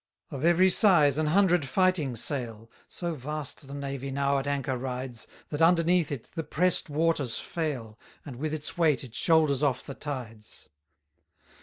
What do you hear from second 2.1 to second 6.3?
sail: So vast the navy now at anchor rides, That underneath